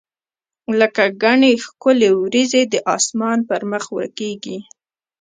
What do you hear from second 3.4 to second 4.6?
پر مخ ورکیږي